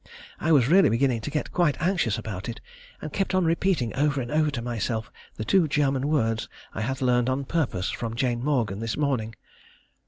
I 0.39 0.51
was 0.51 0.67
really 0.67 0.89
beginning 0.89 1.21
to 1.21 1.29
get 1.29 1.51
quite 1.53 1.79
anxious 1.79 2.17
about 2.17 2.49
it, 2.49 2.59
and 3.03 3.13
kept 3.13 3.35
on 3.35 3.45
repeating 3.45 3.95
over 3.95 4.19
and 4.19 4.31
over 4.31 4.49
to 4.49 4.59
myself 4.63 5.11
the 5.35 5.45
two 5.45 5.67
German 5.67 6.07
words 6.07 6.49
I 6.73 6.81
had 6.81 7.03
learned 7.03 7.29
on 7.29 7.45
purpose 7.45 7.91
from 7.91 8.15
Jane 8.15 8.43
Morgan 8.43 8.79
this 8.79 8.97
morning. 8.97 9.35